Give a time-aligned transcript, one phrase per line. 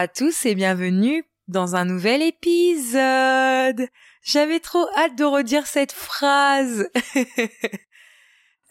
[0.00, 3.88] À tous et bienvenue dans un nouvel épisode.
[4.22, 6.88] J'avais trop hâte de redire cette phrase.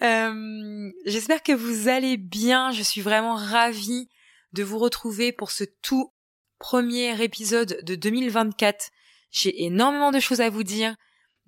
[0.04, 2.72] Euh, j'espère que vous allez bien.
[2.72, 4.08] Je suis vraiment ravie
[4.54, 6.14] de vous retrouver pour ce tout
[6.60, 8.92] premier épisode de 2024.
[9.32, 10.96] J'ai énormément de choses à vous dire.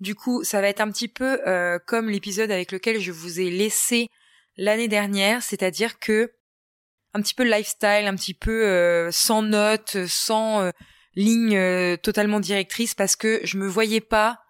[0.00, 3.38] Du coup, ça va être un petit peu euh, comme l'épisode avec lequel je vous
[3.38, 4.08] ai laissé
[4.56, 6.32] l'année dernière, c'est-à-dire que
[7.14, 10.70] un petit peu lifestyle, un petit peu euh, sans notes, sans euh,
[11.14, 14.40] ligne euh, totalement directrice, parce que je me voyais pas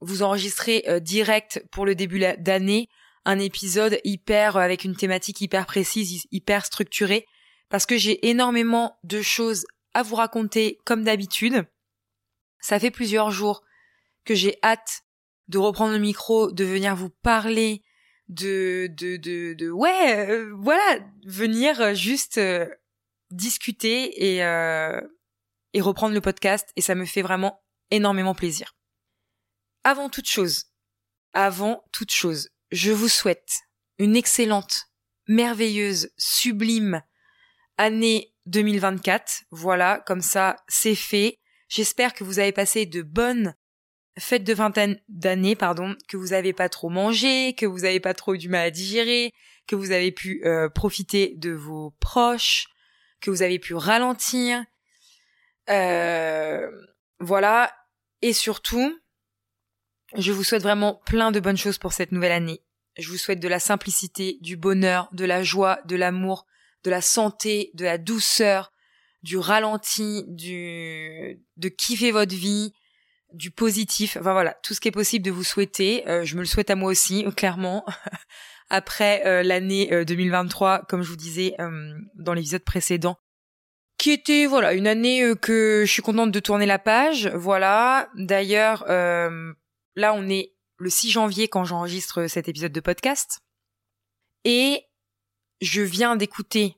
[0.00, 2.88] vous enregistrer direct pour le début d'année
[3.24, 7.24] un épisode hyper avec une thématique hyper précise, hyper structurée,
[7.68, 11.64] parce que j'ai énormément de choses à vous raconter comme d'habitude.
[12.58, 13.62] Ça fait plusieurs jours
[14.24, 15.02] que j'ai hâte
[15.46, 17.84] de reprendre le micro, de venir vous parler
[18.28, 22.66] de de de, de ouais euh, voilà venir euh, juste euh,
[23.30, 24.38] discuter et
[25.74, 28.76] et reprendre le podcast et ça me fait vraiment énormément plaisir.
[29.84, 30.64] Avant toute chose,
[31.32, 33.62] avant toute chose, je vous souhaite
[33.98, 34.88] une excellente,
[35.28, 37.02] merveilleuse, sublime
[37.78, 39.44] année 2024.
[39.50, 41.40] Voilà, comme ça, c'est fait.
[41.68, 43.54] J'espère que vous avez passé de bonnes
[44.18, 48.14] faites de vingtaine d'années, pardon, que vous avez pas trop mangé, que vous avez pas
[48.14, 49.32] trop du mal à digérer,
[49.66, 52.68] que vous avez pu euh, profiter de vos proches,
[53.20, 54.64] que vous avez pu ralentir.
[55.70, 56.68] Euh,
[57.20, 57.74] voilà.
[58.20, 58.98] Et surtout,
[60.16, 62.60] je vous souhaite vraiment plein de bonnes choses pour cette nouvelle année.
[62.98, 66.46] Je vous souhaite de la simplicité, du bonheur, de la joie, de l'amour,
[66.84, 68.72] de la santé, de la douceur,
[69.22, 72.74] du ralenti, du de kiffer votre vie,
[73.32, 76.08] du positif, enfin voilà, tout ce qui est possible de vous souhaiter.
[76.08, 77.84] Euh, je me le souhaite à moi aussi, clairement.
[78.70, 81.56] Après euh, l'année 2023, euh, comme je vous disais
[82.14, 83.18] dans l'épisode précédent,
[83.98, 87.28] qui était voilà une année que je suis contente de tourner la page.
[87.34, 88.08] Voilà.
[88.14, 93.40] D'ailleurs, là on est le 6 janvier quand j'enregistre cet épisode de podcast,
[94.44, 94.84] et
[95.60, 96.76] je viens d'écouter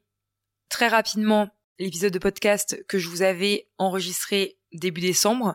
[0.68, 1.48] très rapidement
[1.78, 5.54] l'épisode de podcast que je vous avais enregistré début décembre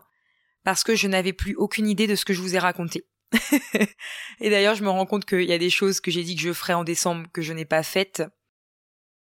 [0.70, 3.08] parce que je n'avais plus aucune idée de ce que je vous ai raconté.
[4.40, 6.44] et d'ailleurs, je me rends compte qu'il y a des choses que j'ai dit que
[6.44, 8.22] je ferais en décembre que je n'ai pas faites.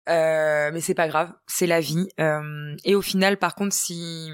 [0.08, 2.08] Euh, mais c'est pas grave, c'est la vie.
[2.18, 4.32] Euh, et au final, par contre, si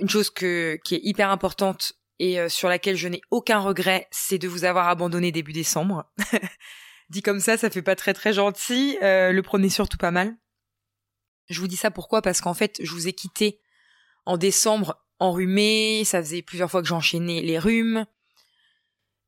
[0.00, 4.08] une chose que, qui est hyper importante et euh, sur laquelle je n'ai aucun regret,
[4.10, 6.10] c'est de vous avoir abandonné début décembre.
[7.10, 8.98] dit comme ça, ça fait pas très très gentil.
[9.00, 10.34] le prenez surtout pas mal.
[11.48, 12.22] Je vous dis ça pourquoi?
[12.22, 13.60] Parce qu'en fait, je vous ai quitté
[14.26, 18.06] en décembre enrhumé, ça faisait plusieurs fois que j'enchaînais les rhumes.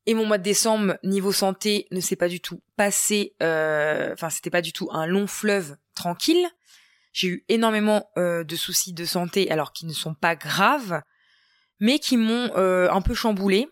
[0.06, 4.28] Et mon mois de décembre, niveau santé, ne s'est pas du tout passé, euh, enfin
[4.28, 6.46] c'était pas du tout un long fleuve tranquille.
[7.12, 11.00] J'ai eu énormément euh, de soucis de santé, alors qui ne sont pas graves,
[11.80, 13.68] mais qui m'ont euh, un peu chamboulé.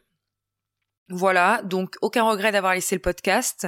[1.09, 3.67] Voilà, donc aucun regret d'avoir laissé le podcast.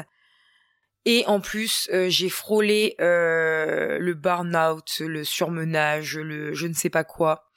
[1.05, 7.51] Et en plus, j'ai frôlé le burn-out, le surmenage, le je ne sais pas quoi.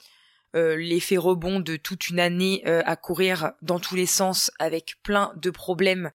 [0.56, 4.96] Euh, l'effet rebond de toute une année euh, à courir dans tous les sens avec
[5.04, 6.12] plein de problèmes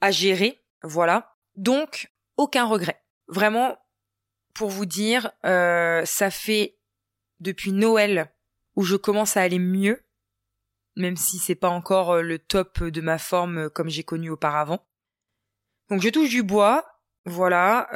[0.00, 1.36] à gérer, voilà.
[1.56, 3.02] Donc, aucun regret.
[3.28, 3.76] Vraiment,
[4.54, 6.78] pour vous dire, euh, ça fait
[7.40, 8.32] depuis Noël
[8.76, 10.04] où je commence à aller mieux,
[10.94, 14.86] même si c'est pas encore le top de ma forme comme j'ai connu auparavant.
[15.88, 16.95] Donc je touche du bois,
[17.26, 17.88] voilà,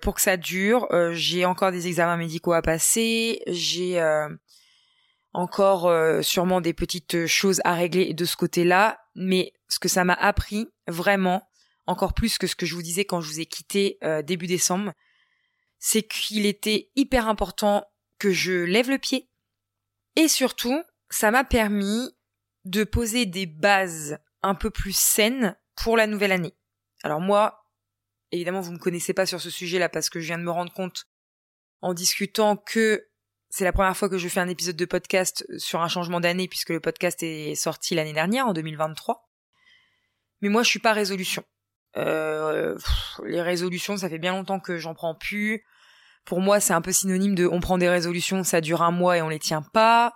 [0.00, 0.88] pour que ça dure.
[1.12, 4.00] j'ai encore des examens médicaux à passer, j'ai
[5.32, 10.04] encore euh, sûrement des petites choses à régler de ce côté-là, mais ce que ça
[10.04, 11.48] m'a appris vraiment,
[11.86, 14.46] encore plus que ce que je vous disais quand je vous ai quitté euh, début
[14.46, 14.92] décembre,
[15.78, 17.84] c'est qu'il était hyper important
[18.18, 19.28] que je lève le pied.
[20.16, 22.14] Et surtout, ça m'a permis
[22.64, 26.54] de poser des bases un peu plus saines pour la nouvelle année.
[27.02, 27.61] Alors moi,
[28.32, 30.72] évidemment, vous me connaissez pas sur ce sujet-là parce que je viens de me rendre
[30.72, 31.06] compte
[31.80, 33.06] en discutant que
[33.50, 36.48] c'est la première fois que je fais un épisode de podcast sur un changement d'année
[36.48, 39.28] puisque le podcast est sorti l'année dernière, en 2023.
[40.40, 41.44] Mais moi, je suis pas résolution.
[41.96, 42.78] Euh,
[43.24, 45.64] les résolutions, ça fait bien longtemps que j'en prends plus.
[46.24, 49.18] Pour moi, c'est un peu synonyme de on prend des résolutions, ça dure un mois
[49.18, 50.14] et on les tient pas.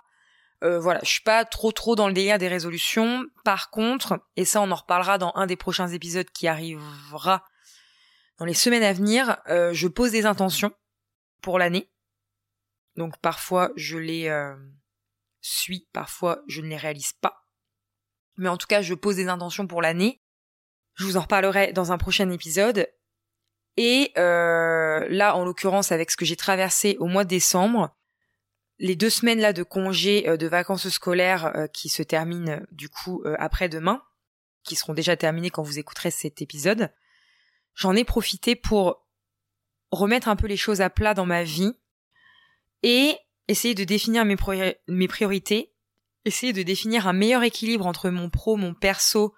[0.63, 3.23] Euh, voilà, je suis pas trop trop dans le délire des résolutions.
[3.43, 7.43] Par contre, et ça on en reparlera dans un des prochains épisodes qui arrivera
[8.37, 10.71] dans les semaines à venir, euh, je pose des intentions
[11.41, 11.89] pour l'année.
[12.95, 14.55] Donc parfois je les euh,
[15.41, 17.43] suis, parfois je ne les réalise pas.
[18.37, 20.21] Mais en tout cas, je pose des intentions pour l'année.
[20.93, 22.87] Je vous en reparlerai dans un prochain épisode.
[23.77, 27.95] Et euh, là, en l'occurrence, avec ce que j'ai traversé au mois de décembre,
[28.77, 34.03] les deux semaines là de congés de vacances scolaires qui se terminent du coup après-demain,
[34.63, 36.91] qui seront déjà terminées quand vous écouterez cet épisode,
[37.77, 39.05] j'en ai profité pour
[39.91, 41.71] remettre un peu les choses à plat dans ma vie
[42.83, 43.15] et
[43.47, 44.35] essayer de définir mes,
[45.07, 45.71] priorités,
[46.25, 49.33] essayer de définir un meilleur équilibre entre mon pro, mon perso,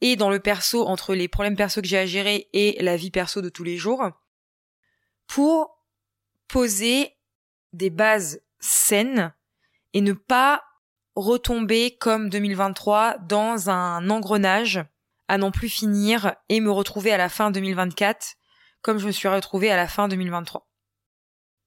[0.00, 3.10] et dans le perso entre les problèmes perso que j'ai à gérer et la vie
[3.10, 4.10] perso de tous les jours
[5.26, 5.84] pour
[6.48, 7.16] poser
[7.74, 9.34] des bases saines
[9.92, 10.64] et ne pas
[11.16, 14.80] retomber comme 2023 dans un engrenage
[15.30, 18.34] à non plus finir et me retrouver à la fin 2024
[18.82, 20.68] comme je me suis retrouvée à la fin 2023.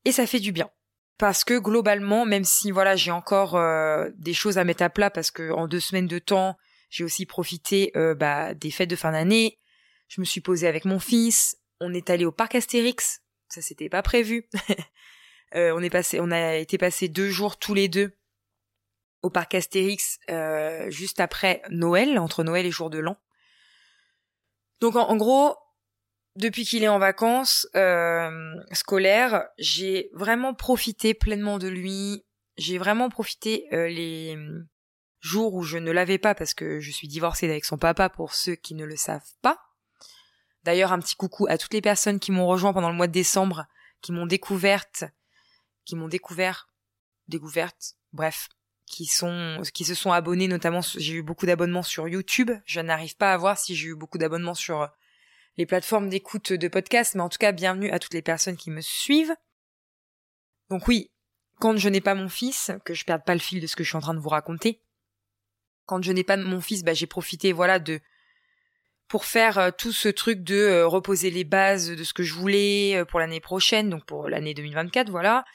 [0.03, 0.69] Et ça fait du bien.
[1.17, 5.09] Parce que globalement, même si voilà, j'ai encore euh, des choses à mettre à plat
[5.09, 6.57] parce que en deux semaines de temps,
[6.89, 9.57] j'ai aussi profité euh, bah, des fêtes de fin d'année.
[10.09, 11.55] Je me suis posée avec mon fils.
[11.79, 13.21] On est allé au parc Astérix.
[13.47, 14.49] Ça c'était pas prévu.
[15.55, 18.11] euh, on est passé, on a été passé deux jours tous les deux
[19.21, 20.19] au parc Astérix
[20.89, 23.15] juste après Noël, entre Noël et jour de l'an.
[24.83, 25.55] Donc en, gros,
[26.35, 32.25] depuis qu'il est en vacances euh, scolaires, j'ai vraiment profité pleinement de lui.
[32.57, 34.37] J'ai vraiment profité euh, les
[35.21, 38.33] jour où je ne l'avais pas parce que je suis divorcée avec son papa pour
[38.33, 39.57] ceux qui ne le savent pas.
[40.65, 43.13] D'ailleurs, un petit coucou à toutes les personnes qui m'ont rejoint pendant le mois de
[43.13, 43.67] décembre,
[44.01, 45.05] qui m'ont découverte,
[45.85, 46.67] qui m'ont découvert,
[47.29, 48.49] découverte, bref,
[48.85, 52.51] qui sont, qui se sont abonnés notamment, j'ai eu beaucoup d'abonnements sur YouTube.
[52.65, 54.89] Je n'arrive pas à voir si j'ai eu beaucoup d'abonnements sur
[55.57, 58.71] les plateformes d'écoute de podcasts, mais en tout cas, bienvenue à toutes les personnes qui
[58.71, 59.35] me suivent.
[60.69, 61.11] Donc oui,
[61.59, 63.83] quand je n'ai pas mon fils, que je perde pas le fil de ce que
[63.83, 64.81] je suis en train de vous raconter,
[65.85, 67.99] quand je n'ai pas mon fils, bah, j'ai profité, voilà, de
[69.07, 72.33] pour faire euh, tout ce truc de euh, reposer les bases de ce que je
[72.33, 75.45] voulais euh, pour l'année prochaine, donc pour l'année 2024, voilà,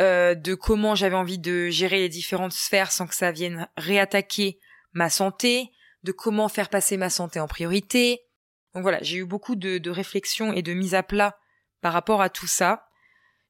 [0.00, 4.58] de comment j'avais envie de gérer les différentes sphères sans que ça vienne réattaquer
[4.92, 5.70] ma santé,
[6.04, 8.22] de comment faire passer ma santé en priorité.
[8.74, 11.38] Donc voilà, j'ai eu beaucoup de, réflexions et de mise à plat
[11.82, 12.88] par rapport à tout ça.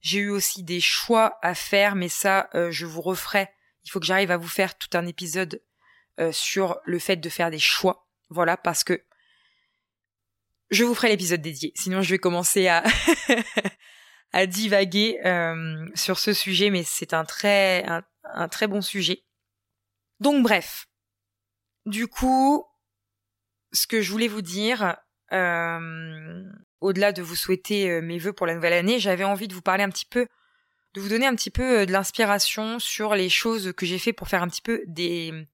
[0.00, 3.48] J'ai eu aussi des choix à faire, mais ça, je vous referai.
[3.84, 5.62] Il faut que j'arrive à vous faire tout un épisode
[6.18, 8.06] euh, sur le fait de faire des choix.
[8.28, 9.02] Voilà, parce que
[10.70, 11.72] je vous ferai l'épisode dédié.
[11.74, 12.84] Sinon, je vais commencer à
[14.32, 17.84] à divaguer euh, sur ce sujet, mais c'est un très
[18.24, 19.24] un, très bon sujet.
[20.20, 20.86] Donc bref,
[21.86, 22.64] du coup,
[23.72, 24.96] ce que je voulais vous dire,
[25.32, 26.44] euh,
[26.80, 29.82] au-delà de vous souhaiter mes vœux pour la nouvelle année, j'avais envie de vous parler
[29.82, 30.26] un petit peu,
[30.94, 34.28] de vous donner un petit peu de l'inspiration sur les choses que j'ai fait pour
[34.28, 35.48] faire un petit peu des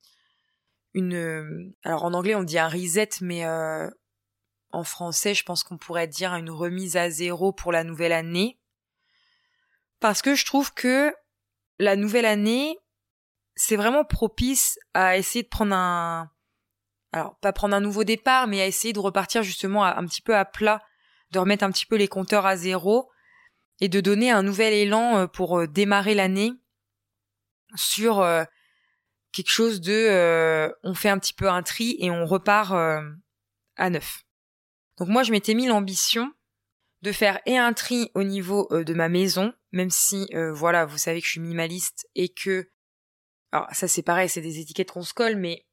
[0.96, 3.88] une euh, alors en anglais on dit un reset mais euh,
[4.72, 8.58] en français je pense qu'on pourrait dire une remise à zéro pour la nouvelle année
[10.00, 11.14] parce que je trouve que
[11.78, 12.78] la nouvelle année
[13.54, 16.30] c'est vraiment propice à essayer de prendre un
[17.12, 20.36] alors pas prendre un nouveau départ mais à essayer de repartir justement un petit peu
[20.36, 20.82] à plat
[21.30, 23.10] de remettre un petit peu les compteurs à zéro
[23.80, 26.52] et de donner un nouvel élan euh, pour démarrer l'année
[27.74, 28.22] sur
[29.36, 33.02] quelque chose de euh, on fait un petit peu un tri et on repart euh,
[33.76, 34.22] à neuf.
[34.98, 36.32] Donc moi je m'étais mis l'ambition
[37.02, 40.98] de faire et un tri au niveau euh, de ma maison, même si voilà, vous
[40.98, 42.70] savez que je suis minimaliste et que
[43.52, 45.66] alors ça c'est pareil, c'est des étiquettes qu'on se colle mais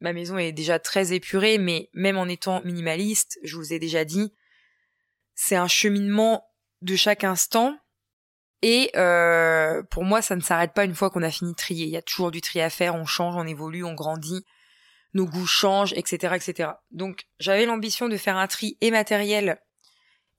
[0.00, 4.04] ma maison est déjà très épurée mais même en étant minimaliste, je vous ai déjà
[4.04, 4.34] dit,
[5.34, 6.44] c'est un cheminement
[6.82, 7.78] de chaque instant
[8.62, 11.86] et euh, pour moi, ça ne s'arrête pas une fois qu'on a fini de trier.
[11.86, 14.44] Il y a toujours du tri à faire, on change, on évolue, on grandit,
[15.14, 16.70] nos goûts changent, etc., etc.
[16.90, 19.60] Donc, j'avais l'ambition de faire un tri immatériel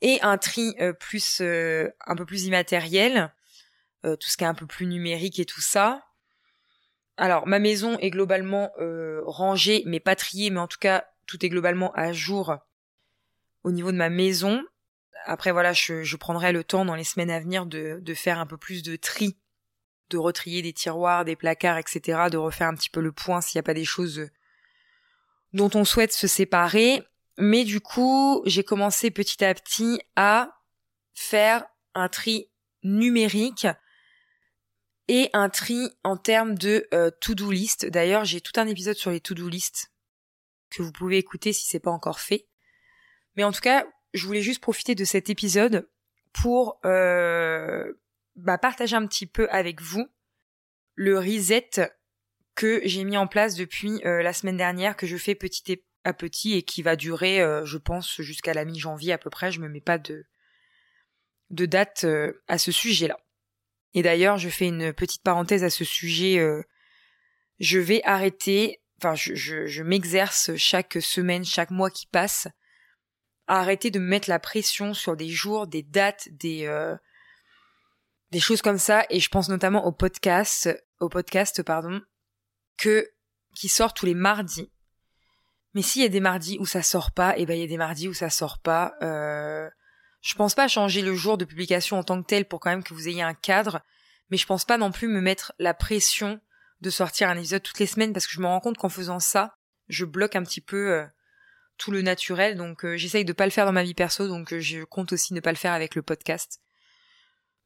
[0.01, 3.33] et un tri euh, plus, euh, un peu plus immatériel,
[4.03, 6.03] tout ce qui est un peu plus numérique et tout ça.
[7.17, 8.71] Alors, ma maison est globalement
[9.27, 12.57] rangée, mais pas triée, mais en tout cas, tout est globalement à jour
[13.63, 14.63] au niveau de ma maison.
[15.25, 18.39] Après voilà, je, je, prendrai le temps dans les semaines à venir de, de faire
[18.39, 19.37] un peu plus de tri,
[20.09, 23.57] de retrier des tiroirs, des placards, etc., de refaire un petit peu le point s'il
[23.57, 24.29] n'y a pas des choses
[25.53, 27.03] dont on souhaite se séparer.
[27.37, 30.61] Mais du coup, j'ai commencé petit à petit à
[31.13, 32.49] faire un tri
[32.83, 33.67] numérique
[35.07, 37.85] et un tri en termes de euh, to-do list.
[37.85, 39.91] D'ailleurs, j'ai tout un épisode sur les to-do list
[40.69, 42.47] que vous pouvez écouter si c'est pas encore fait.
[43.35, 45.89] Mais en tout cas, je voulais juste profiter de cet épisode
[46.33, 47.93] pour euh,
[48.35, 50.07] bah, partager un petit peu avec vous
[50.95, 51.91] le reset
[52.55, 56.13] que j'ai mis en place depuis euh, la semaine dernière, que je fais petit, à
[56.13, 59.51] petit et qui va durer, je pense, jusqu'à la mi-janvier à peu près.
[59.51, 60.25] Je me mets pas de
[61.49, 62.05] de date
[62.47, 63.19] à ce sujet-là.
[63.93, 66.39] Et d'ailleurs, je fais une petite parenthèse à ce sujet.
[67.59, 72.47] je vais arrêter, enfin, je, je, m'exerce chaque semaine, chaque mois qui passe,
[73.47, 76.67] à arrêter de me mettre la pression sur des jours, des dates, des
[78.31, 79.05] des choses comme ça.
[79.09, 82.01] Et je pense notamment au podcast, au podcast, pardon,
[82.77, 83.07] que
[83.55, 84.71] qui sort tous les mardis.
[85.73, 87.63] Mais s'il y a des mardis où ça sort pas, et eh ben il y
[87.63, 88.93] a des mardis où ça sort pas.
[89.01, 89.69] Euh,
[90.21, 92.83] je pense pas changer le jour de publication en tant que tel pour quand même
[92.83, 93.81] que vous ayez un cadre,
[94.29, 96.39] mais je pense pas non plus me mettre la pression
[96.81, 99.19] de sortir un épisode toutes les semaines parce que je me rends compte qu'en faisant
[99.19, 99.55] ça,
[99.87, 101.05] je bloque un petit peu euh,
[101.77, 102.55] tout le naturel.
[102.57, 105.33] Donc euh, j'essaye de pas le faire dans ma vie perso, donc je compte aussi
[105.33, 106.59] ne pas le faire avec le podcast.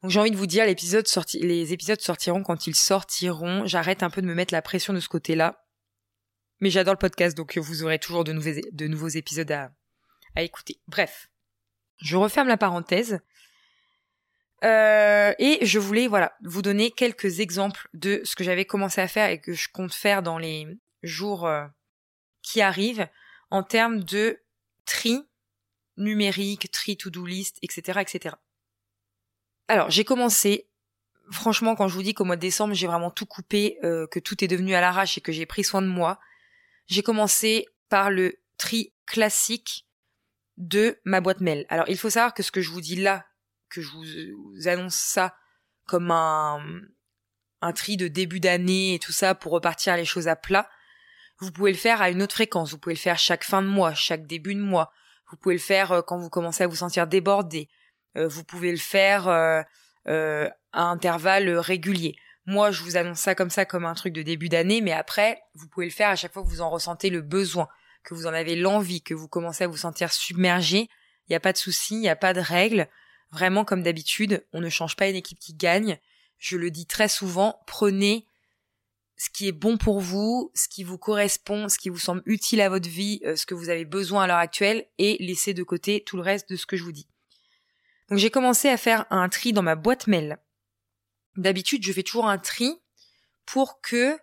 [0.02, 3.66] Donc j'ai envie de vous dire, l'épisode sorti, les épisodes sortiront quand ils sortiront.
[3.66, 5.65] J'arrête un peu de me mettre la pression de ce côté-là.
[6.60, 9.70] Mais j'adore le podcast, donc vous aurez toujours de, nouveaux, de nouveaux épisodes à,
[10.34, 10.80] à écouter.
[10.88, 11.28] Bref,
[11.98, 13.20] je referme la parenthèse.
[14.64, 19.08] Euh, et je voulais voilà vous donner quelques exemples de ce que j'avais commencé à
[19.08, 20.66] faire et que je compte faire dans les
[21.02, 21.66] jours euh,
[22.42, 23.06] qui arrivent
[23.50, 24.40] en termes de
[24.86, 25.22] tri
[25.98, 28.36] numérique, tri to-do list, etc., etc.
[29.68, 30.68] Alors j'ai commencé.
[31.30, 34.20] Franchement, quand je vous dis qu'au mois de décembre j'ai vraiment tout coupé, euh, que
[34.20, 36.18] tout est devenu à l'arrache et que j'ai pris soin de moi,
[36.86, 39.86] j'ai commencé par le tri classique
[40.56, 41.66] de ma boîte mail.
[41.68, 43.26] Alors il faut savoir que ce que je vous dis là,
[43.68, 45.36] que je vous annonce ça
[45.86, 46.60] comme un,
[47.60, 50.68] un tri de début d'année et tout ça pour repartir les choses à plat,
[51.38, 52.70] vous pouvez le faire à une autre fréquence.
[52.70, 54.90] Vous pouvez le faire chaque fin de mois, chaque début de mois.
[55.30, 57.68] Vous pouvez le faire euh, quand vous commencez à vous sentir débordé.
[58.16, 59.62] Euh, vous pouvez le faire euh,
[60.72, 62.16] à intervalles réguliers.
[62.46, 65.42] Moi, je vous annonce ça comme ça, comme un truc de début d'année, mais après,
[65.54, 67.68] vous pouvez le faire à chaque fois que vous en ressentez le besoin,
[68.04, 70.88] que vous en avez l'envie, que vous commencez à vous sentir submergé.
[71.28, 72.88] Il n'y a pas de souci, il n'y a pas de règles.
[73.32, 75.98] Vraiment, comme d'habitude, on ne change pas une équipe qui gagne.
[76.38, 78.26] Je le dis très souvent, prenez
[79.16, 82.60] ce qui est bon pour vous, ce qui vous correspond, ce qui vous semble utile
[82.60, 85.62] à votre vie, euh, ce que vous avez besoin à l'heure actuelle, et laissez de
[85.62, 87.08] côté tout le reste de ce que je vous dis.
[88.08, 90.38] Donc j'ai commencé à faire un tri dans ma boîte mail
[91.36, 92.80] D'habitude, je fais toujours un tri
[93.44, 94.18] pour que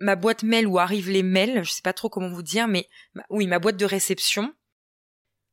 [0.00, 2.88] ma boîte mail où arrivent les mails, je sais pas trop comment vous dire, mais
[3.30, 4.54] oui, ma boîte de réception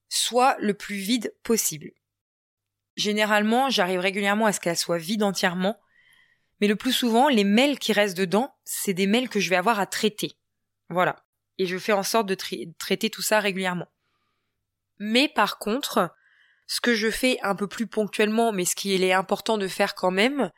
[0.10, 1.92] soit le plus vide possible.
[2.96, 5.80] Généralement, j'arrive régulièrement à ce qu'elle soit vide entièrement,
[6.62, 9.56] mais le plus souvent, les mails qui restent dedans, c'est des mails que je vais
[9.56, 10.34] avoir à traiter.
[10.90, 11.26] Voilà.
[11.58, 12.38] Et je fais en sorte de
[12.78, 13.88] traiter tout ça régulièrement.
[15.00, 16.14] Mais par contre,
[16.68, 19.96] ce que je fais un peu plus ponctuellement, mais ce qui est important de faire
[19.96, 20.52] quand même,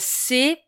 [0.00, 0.58] c'est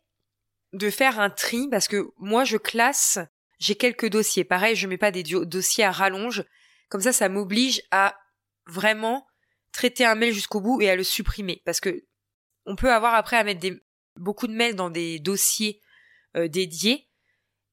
[0.73, 3.19] de faire un tri parce que moi je classe,
[3.59, 4.43] j'ai quelques dossiers.
[4.43, 6.43] Pareil, je mets pas des dossiers à rallonge.
[6.89, 8.17] Comme ça, ça m'oblige à
[8.67, 9.27] vraiment
[9.71, 12.05] traiter un mail jusqu'au bout et à le supprimer parce que
[12.65, 13.65] on peut avoir après à mettre
[14.17, 15.81] beaucoup de mails dans des dossiers
[16.35, 17.07] euh, dédiés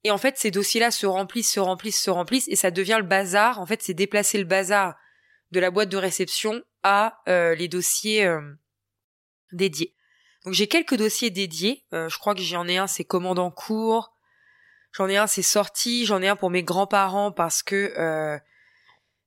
[0.05, 3.07] et en fait ces dossiers-là se remplissent, se remplissent, se remplissent et ça devient le
[3.07, 3.61] bazar.
[3.61, 4.97] En fait, c'est déplacer le bazar
[5.51, 8.31] de la boîte de réception à euh, les dossiers
[9.53, 9.95] dédiés.
[10.49, 11.85] Donc j'ai quelques dossiers dédiés.
[11.93, 14.15] Euh, je crois que j'en ai un, c'est commande en cours.
[14.93, 16.07] J'en ai un, c'est sortie.
[16.07, 18.39] J'en ai un pour mes grands-parents parce que euh,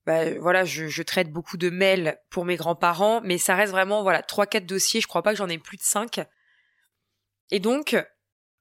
[0.07, 4.23] bah, voilà, je, traite beaucoup de mails pour mes grands-parents, mais ça reste vraiment voilà
[4.23, 4.99] trois quatre dossiers.
[4.99, 6.21] Je crois pas que j'en ai plus de cinq.
[7.51, 7.95] Et donc,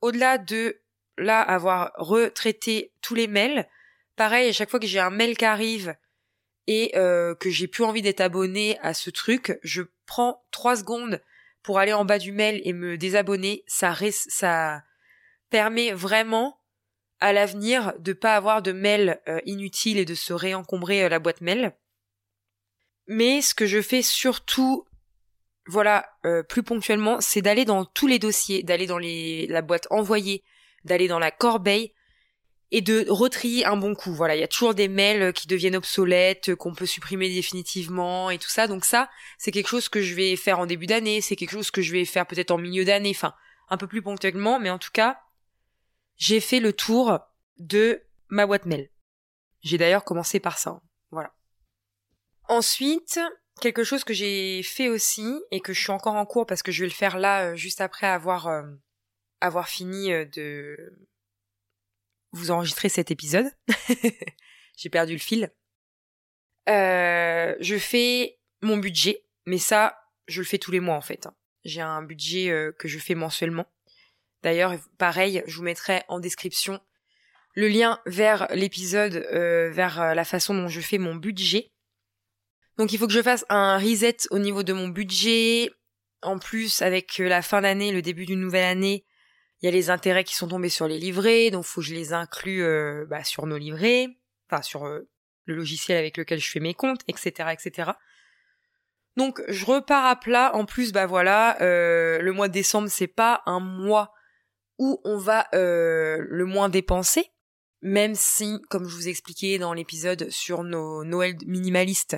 [0.03, 0.83] au-delà de
[1.17, 3.67] là avoir retraité tous les mails,
[4.17, 5.97] pareil, à chaque fois que j'ai un mail qui arrive
[6.67, 11.23] et euh, que j'ai plus envie d'être abonné à ce truc, je prends trois secondes
[11.63, 14.83] pour aller en bas du mail et me désabonner, ça,
[15.51, 16.61] permet vraiment
[17.19, 21.19] à l'avenir de pas avoir de mails euh, inutiles et de se réencombrer euh, la
[21.19, 21.77] boîte mail.
[23.09, 24.87] Mais ce que je fais surtout,
[25.67, 30.45] voilà, euh, plus ponctuellement, c'est d'aller dans tous les dossiers, d'aller dans la boîte envoyée,
[30.85, 31.93] d'aller dans la corbeille
[32.73, 34.13] et de retrier un bon coup.
[34.13, 38.39] Voilà, il y a toujours des mails qui deviennent obsolètes, qu'on peut supprimer définitivement et
[38.39, 38.67] tout ça.
[38.67, 41.71] Donc ça, c'est quelque chose que je vais faire en début d'année, c'est quelque chose
[41.71, 43.35] que je vais faire peut-être en milieu d'année, enfin,
[43.69, 45.21] un peu plus ponctuellement, mais en tout cas,
[46.17, 47.19] j'ai fait le tour
[47.59, 48.91] de ma boîte mail.
[49.63, 50.71] J'ai d'ailleurs commencé par ça.
[50.71, 50.83] Hein.
[51.11, 51.33] Voilà.
[52.49, 53.21] Ensuite,
[53.61, 56.73] quelque chose que j'ai fait aussi et que je suis encore en cours parce que
[56.73, 58.63] je vais le faire là euh, juste après avoir euh,
[59.41, 60.77] avoir fini euh, de
[62.33, 63.47] vous enregistrez cet épisode.
[64.77, 65.51] J'ai perdu le fil.
[66.69, 71.29] Euh, je fais mon budget, mais ça, je le fais tous les mois en fait.
[71.65, 73.67] J'ai un budget euh, que je fais mensuellement.
[74.43, 76.81] D'ailleurs, pareil, je vous mettrai en description
[77.55, 81.73] le lien vers l'épisode, euh, vers la façon dont je fais mon budget.
[82.79, 85.71] Donc il faut que je fasse un reset au niveau de mon budget.
[86.23, 89.05] En plus, avec la fin d'année, le début d'une nouvelle année,
[89.61, 91.95] il y a les intérêts qui sont tombés sur les livrets, donc faut que je
[91.95, 94.09] les inclue euh, bah, sur nos livrets,
[94.49, 95.09] enfin sur euh,
[95.45, 97.91] le logiciel avec lequel je fais mes comptes, etc., etc.
[99.17, 100.55] Donc je repars à plat.
[100.55, 104.15] En plus, bah voilà, euh, le mois de décembre c'est pas un mois
[104.79, 107.27] où on va le moins dépenser,
[107.83, 112.17] même si, comme je vous expliquais dans l'épisode sur nos Noël minimalistes,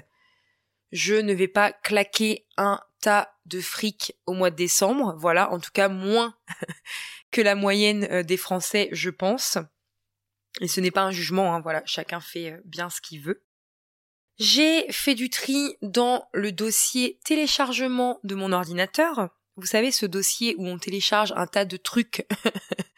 [0.93, 5.17] je ne vais pas claquer un tas de fric au mois de décembre.
[5.19, 6.37] Voilà, en tout cas moins
[7.33, 9.59] que la moyenne euh, des Français, je pense.
[10.61, 13.43] Et ce n'est pas un jugement, hein, voilà, chacun fait euh, bien ce qu'il veut.
[14.39, 19.31] J'ai fait du tri dans le dossier téléchargement de mon ordinateur.
[19.57, 22.27] Vous savez, ce dossier où on télécharge un tas de trucs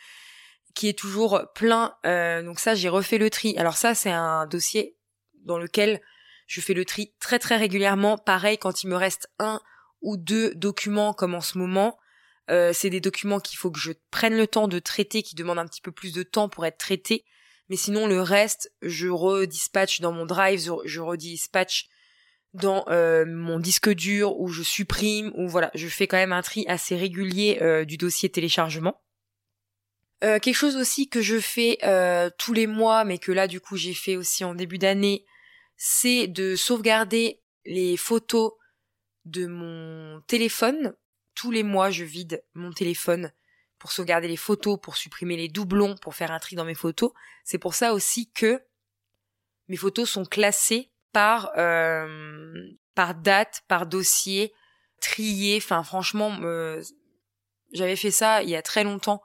[0.75, 1.97] qui est toujours plein.
[2.07, 3.57] Euh, donc ça, j'ai refait le tri.
[3.59, 4.97] Alors ça, c'est un dossier
[5.45, 6.01] dans lequel
[6.47, 8.17] je fais le tri très très régulièrement.
[8.19, 9.61] Pareil, quand il me reste un
[10.03, 11.99] ou deux documents comme en ce moment,
[12.51, 15.59] euh, c'est des documents qu'il faut que je prenne le temps de traiter, qui demandent
[15.59, 17.25] un petit peu plus de temps pour être traités.
[17.71, 21.89] Mais sinon, le reste, je redispatch dans mon drive, je redispatch
[22.53, 26.43] dans euh, mon disque dur, ou je supprime, ou voilà, je fais quand même un
[26.43, 29.01] tri assez régulier euh, du dossier téléchargement.
[30.21, 31.79] quelque chose aussi que je fais
[32.39, 35.25] tous les mois, mais que là, du coup, j'ai fait aussi en début d'année,
[35.77, 38.53] c'est de sauvegarder les photos
[39.25, 40.95] de mon téléphone
[41.35, 43.33] tous les mois, je vide mon téléphone
[43.79, 47.13] pour sauvegarder les photos, pour supprimer les doublons, pour faire un tri dans mes photos.
[47.45, 48.63] C'est pour ça aussi que
[49.69, 54.55] mes photos sont classées par euh, par date, par dossier,
[55.01, 55.59] triées.
[55.59, 56.39] Enfin, franchement,
[57.73, 59.23] j'avais fait ça il y a très longtemps,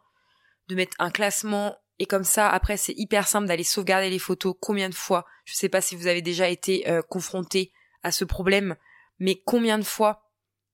[0.67, 4.55] de mettre un classement et comme ça, après, c'est hyper simple d'aller sauvegarder les photos.
[4.59, 8.23] Combien de fois Je sais pas si vous avez déjà été euh, confronté à ce
[8.23, 8.77] problème,
[9.19, 10.31] mais combien de fois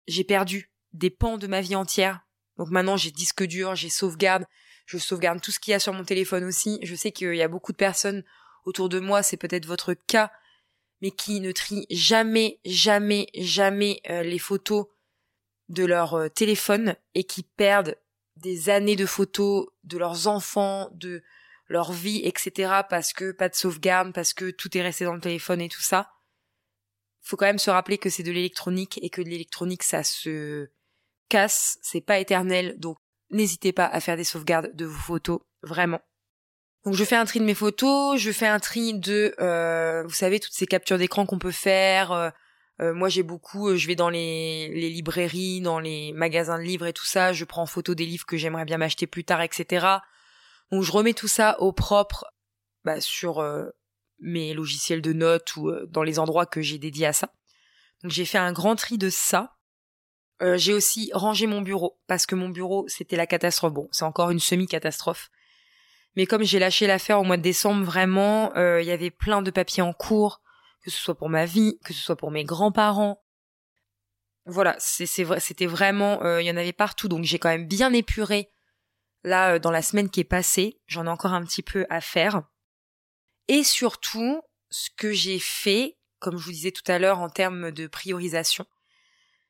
[0.07, 2.21] j'ai perdu des pans de ma vie entière.
[2.57, 4.45] Donc maintenant j'ai disque dur, j'ai sauvegarde,
[4.85, 6.79] je sauvegarde tout ce qu'il y a sur mon téléphone aussi.
[6.83, 8.23] Je sais qu'il y a beaucoup de personnes
[8.65, 10.31] autour de moi, c'est peut-être votre cas,
[11.01, 14.87] mais qui ne trient jamais, jamais, jamais euh, les photos
[15.69, 17.97] de leur euh, téléphone et qui perdent
[18.37, 21.23] des années de photos de leurs enfants, de
[21.67, 22.81] leur vie, etc.
[22.89, 25.81] parce que pas de sauvegarde, parce que tout est resté dans le téléphone et tout
[25.81, 26.11] ça.
[27.21, 30.69] Faut quand même se rappeler que c'est de l'électronique et que de l'électronique ça se
[31.29, 32.97] casse, c'est pas éternel, donc
[33.29, 36.01] n'hésitez pas à faire des sauvegardes de vos photos, vraiment.
[36.85, 40.13] Donc je fais un tri de mes photos, je fais un tri de, euh, vous
[40.13, 42.11] savez, toutes ces captures d'écran qu'on peut faire.
[42.11, 42.29] Euh,
[42.81, 46.85] euh, moi j'ai beaucoup, je vais dans les, les, librairies, dans les magasins de livres
[46.85, 49.41] et tout ça, je prends en photo des livres que j'aimerais bien m'acheter plus tard,
[49.41, 49.87] etc.
[50.71, 52.25] Donc je remets tout ça au propre
[52.83, 53.43] bah, sur
[54.19, 57.33] mes logiciels de notes ou dans les endroits que j'ai dédiés à ça.
[58.03, 59.55] Donc j'ai fait un grand tri de ça.
[60.41, 63.73] Euh, j'ai aussi rangé mon bureau parce que mon bureau c'était la catastrophe.
[63.73, 65.31] Bon, c'est encore une semi-catastrophe.
[66.15, 69.41] Mais comme j'ai lâché l'affaire au mois de décembre, vraiment, euh, il y avait plein
[69.41, 70.41] de papiers en cours,
[70.81, 73.21] que ce soit pour ma vie, que ce soit pour mes grands-parents.
[74.45, 78.51] Voilà, c'était vraiment, euh, il y en avait partout, donc j'ai quand même bien épuré
[79.23, 80.79] là dans la semaine qui est passée.
[80.85, 82.43] J'en ai encore un petit peu à faire.
[83.47, 87.71] Et surtout, ce que j'ai fait, comme je vous disais tout à l'heure en termes
[87.71, 88.65] de priorisation,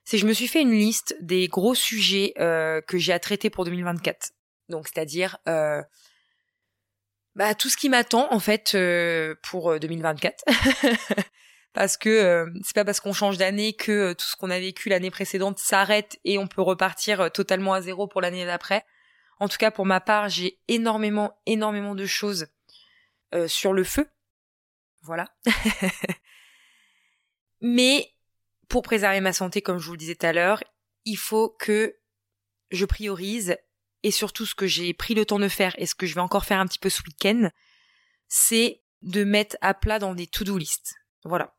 [0.06, 3.50] c'est je me suis fait une liste des gros sujets euh, que j'ai à traiter
[3.50, 4.32] pour 2024.
[4.70, 5.82] Donc c'est-à-dire euh,
[7.34, 10.44] bah, tout ce qui m'attend en fait euh, pour 2024.
[11.74, 15.12] parce que c'est pas parce qu'on change d'année que tout ce qu'on a vécu l'année
[15.12, 18.86] précédente s'arrête et on peut repartir totalement à zéro pour l'année d'après.
[19.40, 22.48] En tout cas pour ma part, j'ai énormément énormément de choses
[23.48, 24.08] sur le feu.
[25.02, 25.28] Voilà.
[27.62, 28.15] Mais
[28.70, 30.64] pour préserver ma santé, comme je vous le disais tout à l'heure,
[31.06, 31.96] il faut que
[32.72, 33.58] je priorise
[34.04, 36.22] et surtout ce que j'ai pris le temps de faire et ce que je vais
[36.22, 37.50] encore faire un petit peu ce week-end,
[38.28, 40.96] c'est de mettre à plat dans des to-do list.
[41.24, 41.56] Voilà.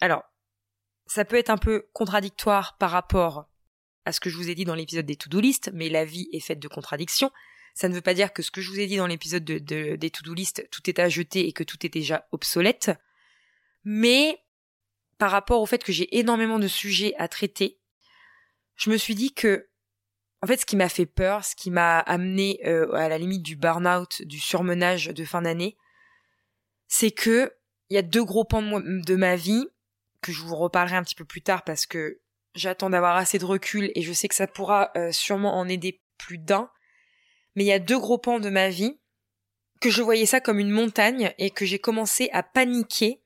[0.00, 0.22] Alors,
[1.06, 3.48] ça peut être un peu contradictoire par rapport
[4.04, 6.28] à ce que je vous ai dit dans l'épisode des to-do list, mais la vie
[6.32, 7.30] est faite de contradictions.
[7.74, 9.96] Ça ne veut pas dire que ce que je vous ai dit dans l'épisode de,
[9.96, 12.90] des to-do list, tout est à jeter et que tout est déjà obsolète.
[13.84, 14.40] Mais
[15.18, 17.78] par rapport au fait que j'ai énormément de sujets à traiter,
[18.76, 19.68] je me suis dit que,
[20.42, 23.42] en fait, ce qui m'a fait peur, ce qui m'a amené euh, à la limite
[23.42, 25.76] du burn-out, du surmenage de fin d'année,
[26.86, 27.52] c'est que
[27.90, 29.66] il y a deux gros pans de, ma vie
[30.20, 32.20] que je vous reparlerai un petit peu plus tard parce que
[32.54, 36.02] j'attends d'avoir assez de recul et je sais que ça pourra euh, sûrement en aider
[36.18, 36.70] plus d'un.
[37.54, 39.00] Mais il y a deux gros pans de ma vie
[39.80, 43.22] que je voyais ça comme une montagne et que j'ai commencé à paniquer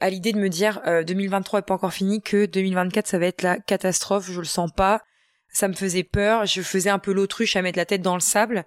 [0.00, 3.42] à l'idée de me dire 2023 est pas encore fini, que 2024 ça va être
[3.42, 5.02] la catastrophe, je le sens pas,
[5.48, 8.20] ça me faisait peur, je faisais un peu l'autruche à mettre la tête dans le
[8.20, 8.64] sable.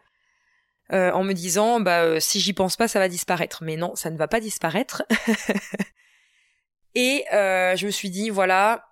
[0.91, 4.17] en me disant bah si j'y pense pas ça va disparaître mais non ça ne
[4.17, 5.03] va pas disparaître
[6.95, 8.89] et je me suis dit voilà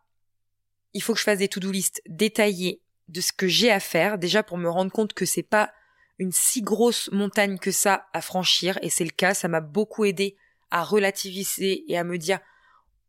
[0.94, 4.18] il faut que je fasse des to-do list détaillées de ce que j'ai à faire,
[4.18, 5.72] déjà pour me rendre compte que c'est pas
[6.20, 10.06] une si grosse montagne que ça à franchir, et c'est le cas, ça m'a beaucoup
[10.06, 10.36] aidé
[10.72, 12.40] à relativiser et à me dire,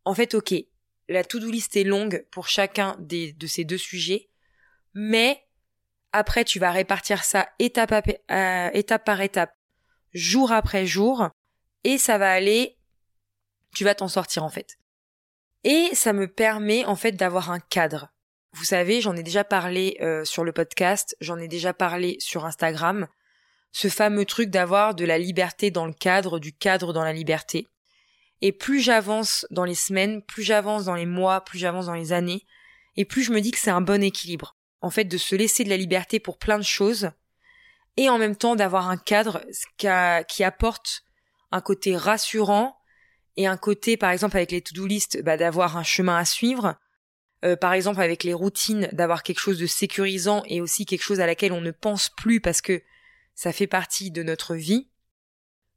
[0.05, 0.53] en fait, ok,
[1.09, 4.29] la to-do list est longue pour chacun des, de ces deux sujets,
[4.93, 5.43] mais
[6.11, 7.93] après tu vas répartir ça étape,
[8.31, 9.53] euh, étape par étape,
[10.13, 11.29] jour après jour,
[11.83, 12.77] et ça va aller,
[13.75, 14.77] tu vas t'en sortir en fait.
[15.63, 18.09] Et ça me permet en fait d'avoir un cadre.
[18.53, 22.45] Vous savez, j'en ai déjà parlé euh, sur le podcast, j'en ai déjà parlé sur
[22.45, 23.07] Instagram,
[23.71, 27.67] ce fameux truc d'avoir de la liberté dans le cadre, du cadre dans la liberté.
[28.41, 32.13] Et plus j'avance dans les semaines, plus j'avance dans les mois, plus j'avance dans les
[32.13, 32.45] années,
[32.95, 34.55] et plus je me dis que c'est un bon équilibre.
[34.81, 37.11] En fait, de se laisser de la liberté pour plein de choses,
[37.97, 39.43] et en même temps d'avoir un cadre
[39.77, 41.03] qui apporte
[41.51, 42.77] un côté rassurant
[43.35, 46.75] et un côté, par exemple, avec les to-do list, bah, d'avoir un chemin à suivre.
[47.45, 51.21] Euh, par exemple, avec les routines, d'avoir quelque chose de sécurisant et aussi quelque chose
[51.21, 52.81] à laquelle on ne pense plus parce que
[53.39, 54.89] ça fait partie de notre vie.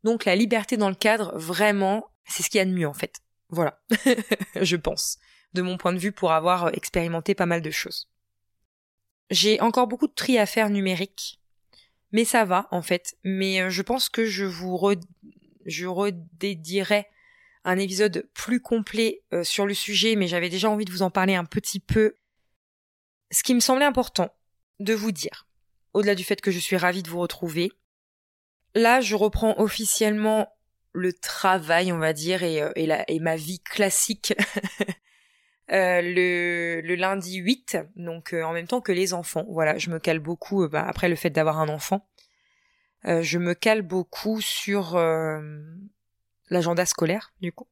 [0.03, 2.93] Donc la liberté dans le cadre, vraiment, c'est ce qu'il y a de mieux en
[2.93, 3.21] fait.
[3.51, 3.81] Voilà,
[4.61, 5.21] je pense,
[5.53, 8.11] de mon point de vue pour avoir expérimenté pas mal de choses.
[9.31, 11.41] J'ai encore beaucoup de tri à faire numérique,
[12.11, 13.15] mais ça va en fait.
[13.23, 17.07] Mais euh, je pense que je vous redédierai
[17.63, 21.13] un épisode plus complet euh, sur le sujet, mais j'avais déjà envie de vous en
[21.13, 22.17] parler un petit peu.
[23.31, 24.35] Ce qui me semblait important
[24.81, 25.47] de vous dire,
[25.93, 27.73] au-delà du fait que je suis ravie de vous retrouver,
[28.75, 30.49] là je reprends officiellement
[30.93, 34.35] le travail, on va dire, et, euh, ma vie classique
[35.71, 39.47] euh, le, le, lundi 8, donc en même temps que les enfants.
[39.49, 42.07] Voilà, je me cale beaucoup, bah, après le fait d'avoir un enfant,
[43.05, 44.97] je me cale beaucoup sur
[46.51, 47.67] l'agenda scolaire, du coup.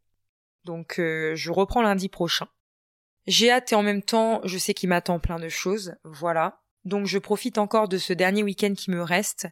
[0.64, 2.48] Donc euh, je reprends lundi prochain.
[3.26, 6.59] J'ai hâte et en même temps, je sais qu'il m'attend plein de choses, voilà.
[6.84, 9.48] Donc je profite encore de ce dernier week-end qui me reste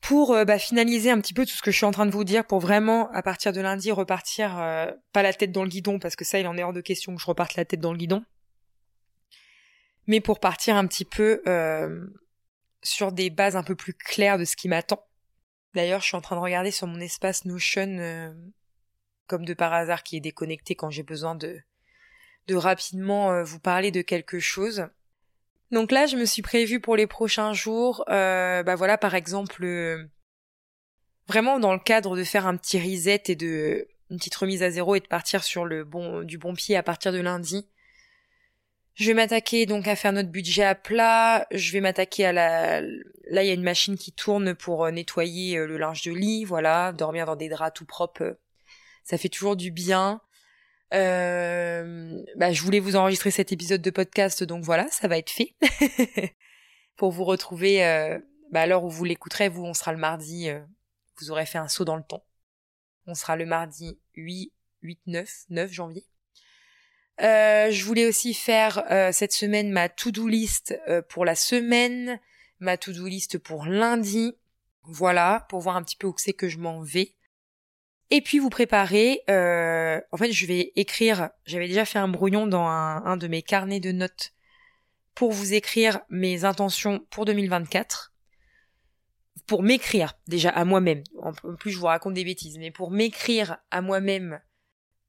[0.00, 2.10] pour euh, bah, finaliser un petit peu tout ce que je suis en train de
[2.10, 5.68] vous dire, pour vraiment, à partir de lundi, repartir euh, pas la tête dans le
[5.68, 7.78] guidon, parce que ça, il en est hors de question que je reparte la tête
[7.78, 8.24] dans le guidon,
[10.08, 11.40] mais pour partir un petit peu
[12.82, 15.06] sur des bases un peu plus claires de ce qui m'attend.
[15.74, 18.32] D'ailleurs, je suis en train de regarder sur mon espace Notion, euh,
[19.26, 21.58] comme de par hasard, qui est déconnecté quand j'ai besoin de,
[22.48, 24.86] de rapidement euh, vous parler de quelque chose.
[25.72, 29.66] Donc là, je me suis prévu pour les prochains jours, euh, bah voilà, par exemple,
[31.26, 34.70] vraiment dans le cadre de faire un petit reset et de une petite remise à
[34.70, 37.66] zéro et de partir sur le bon du bon pied à partir de lundi.
[38.94, 41.46] Je vais m'attaquer donc à faire notre budget à plat.
[41.50, 42.82] Je vais m'attaquer à la.
[42.82, 46.12] Là, il y a une machine qui tourne pour euh, nettoyer euh, le linge de
[46.12, 46.44] lit.
[46.44, 48.38] Voilà, dormir dans des draps tout propres, euh,
[49.04, 50.20] ça fait toujours du bien.
[50.92, 52.22] Euh...
[52.36, 55.54] Bah, je voulais vous enregistrer cet épisode de podcast, donc voilà, ça va être fait
[56.96, 57.84] pour vous retrouver.
[57.84, 58.18] Euh...
[58.50, 60.50] Bah, où vous l'écouterez, vous, on sera le mardi.
[61.18, 62.24] Vous aurez fait un saut dans le temps.
[63.06, 64.52] On sera le mardi 8,
[64.82, 66.04] 8, 9, 9 janvier.
[67.20, 72.18] Euh, je voulais aussi faire euh, cette semaine ma to-do list euh, pour la semaine,
[72.58, 74.34] ma to-do list pour lundi.
[74.84, 77.14] Voilà, pour voir un petit peu où c'est que je m'en vais.
[78.14, 82.66] Et puis vous préparer, en fait je vais écrire, j'avais déjà fait un brouillon dans
[82.66, 84.34] un, un, de mes carnets de notes
[85.14, 88.12] pour vous écrire mes intentions pour 2024.
[89.46, 93.56] Pour m'écrire déjà à moi-même, en plus je vous raconte des bêtises, mais pour m'écrire
[93.70, 94.42] à moi-même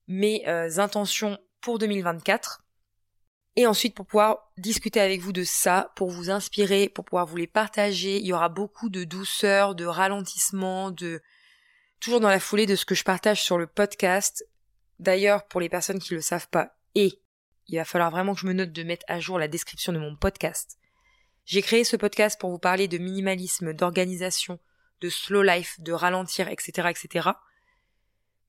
[0.08, 0.46] mes
[0.78, 2.64] intentions pour 2024.
[3.58, 7.36] Et ensuite, pour pouvoir discuter avec vous de ça, pour vous inspirer, pour pouvoir vous
[7.36, 11.22] les partager, il y aura beaucoup de douceur, de ralentissement, de
[12.04, 14.46] toujours dans la foulée de ce que je partage sur le podcast.
[15.00, 17.22] D'ailleurs, pour les personnes qui le savent pas, et
[17.68, 20.00] il va falloir vraiment que je me note de mettre à jour la description de
[20.00, 20.78] mon podcast.
[21.46, 24.60] J'ai créé ce podcast pour vous parler de minimalisme, d'organisation,
[25.00, 27.30] de slow life, de ralentir, etc., etc.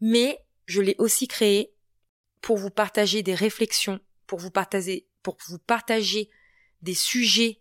[0.01, 1.73] Mais je l'ai aussi créé
[2.40, 6.29] pour vous partager des réflexions, pour vous partager, pour vous partager
[6.83, 7.61] des sujets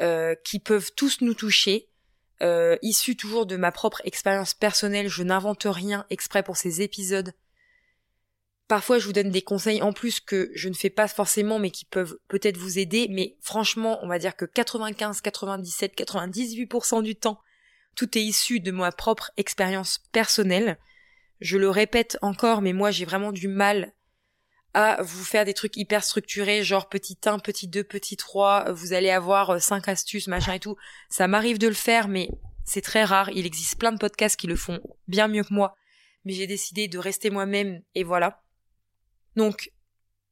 [0.00, 1.90] euh, qui peuvent tous nous toucher,
[2.44, 5.08] euh, issus toujours de ma propre expérience personnelle.
[5.08, 7.32] Je n'invente rien exprès pour ces épisodes.
[8.68, 11.70] Parfois, je vous donne des conseils en plus que je ne fais pas forcément, mais
[11.70, 13.08] qui peuvent peut-être vous aider.
[13.10, 17.40] Mais franchement, on va dire que 95, 97, 98% du temps,
[17.96, 20.78] Tout est issu de ma propre expérience personnelle.
[21.40, 23.93] Je le répète encore, mais moi j'ai vraiment du mal
[24.74, 28.92] à vous faire des trucs hyper structurés, genre petit 1, petit 2, petit 3, vous
[28.92, 30.76] allez avoir 5 astuces, machin et tout.
[31.08, 32.28] Ça m'arrive de le faire, mais
[32.64, 33.30] c'est très rare.
[33.30, 35.76] Il existe plein de podcasts qui le font bien mieux que moi.
[36.24, 38.42] Mais j'ai décidé de rester moi-même et voilà.
[39.36, 39.70] Donc,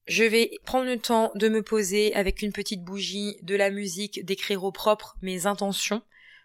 [0.06, 4.24] je vais prendre le temps de me poser avec une petite bougie, de la musique,
[4.24, 6.02] d'écrire au propre mes intentions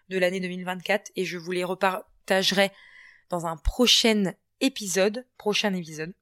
[0.08, 2.70] de l'année 2024 et je vous les repartagerai
[3.30, 6.14] dans un prochain épisode, prochain épisode.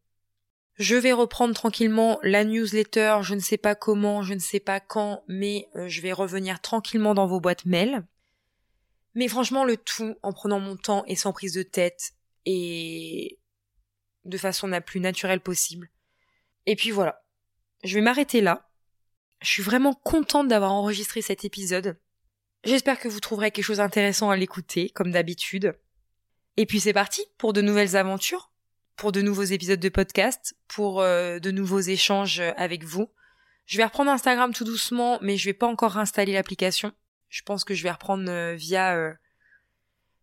[0.77, 4.79] Je vais reprendre tranquillement la newsletter, je ne sais pas comment, je ne sais pas
[4.79, 8.05] quand, mais euh, je vais revenir tranquillement dans vos boîtes mail.
[9.15, 12.13] Mais franchement, le tout en prenant mon temps et sans prise de tête
[12.45, 13.39] et
[14.27, 15.91] de façon la plus naturelle possible.
[16.67, 17.25] Et puis voilà.
[17.83, 18.69] Je vais m'arrêter là.
[19.41, 21.99] Je suis vraiment contente d'avoir enregistré cet épisode.
[22.65, 25.79] J'espère que vous trouverez quelque chose d'intéressant à l'écouter, comme d'habitude.
[26.59, 28.51] Et puis c'est parti pour de nouvelles aventures,
[28.97, 33.11] pour de nouveaux épisodes de podcast, pour euh, de nouveaux échanges avec vous.
[33.67, 36.93] Je vais reprendre Instagram tout doucement, mais je vais pas encore installer l'application.
[37.29, 39.13] Je pense que je vais reprendre euh, via euh,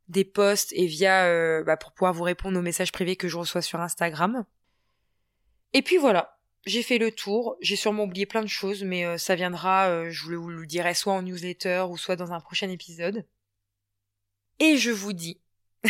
[0.08, 3.62] des posts et via bah, pour pouvoir vous répondre aux messages privés que je reçois
[3.62, 4.46] sur Instagram.
[5.74, 9.18] Et puis voilà, j'ai fait le tour, j'ai sûrement oublié plein de choses, mais euh,
[9.18, 12.70] ça viendra, euh, je vous le dirai soit en newsletter ou soit dans un prochain
[12.70, 13.26] épisode.
[14.60, 15.42] Et je vous dis